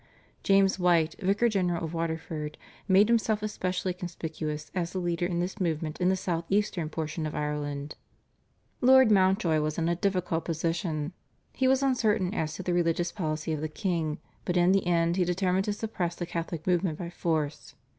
[0.41, 2.57] James White, Vicar general of Waterford,
[2.87, 7.27] made himself especially conspicuous as the leader in this movement in the south eastern portion
[7.27, 7.93] of Ireland.
[8.81, 11.13] Lord Mountjoy was in a difficult position.
[11.53, 15.17] He was uncertain as to the religious policy of the king, but in the end
[15.17, 17.75] he determined to suppress the Catholic movement by force.